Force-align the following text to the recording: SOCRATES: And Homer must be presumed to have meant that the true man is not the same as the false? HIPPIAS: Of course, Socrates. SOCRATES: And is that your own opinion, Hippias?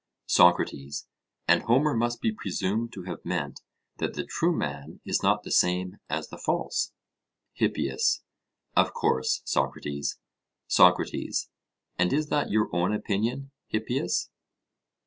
SOCRATES: 0.25 1.05
And 1.47 1.61
Homer 1.61 1.93
must 1.95 2.21
be 2.21 2.31
presumed 2.31 2.91
to 2.93 3.03
have 3.03 3.23
meant 3.23 3.61
that 3.97 4.15
the 4.15 4.25
true 4.25 4.51
man 4.51 4.99
is 5.05 5.21
not 5.21 5.43
the 5.43 5.51
same 5.51 5.97
as 6.09 6.29
the 6.29 6.39
false? 6.39 6.91
HIPPIAS: 7.53 8.23
Of 8.75 8.95
course, 8.95 9.43
Socrates. 9.45 10.17
SOCRATES: 10.65 11.51
And 11.99 12.11
is 12.11 12.29
that 12.29 12.49
your 12.49 12.75
own 12.75 12.91
opinion, 12.95 13.51
Hippias? 13.67 14.31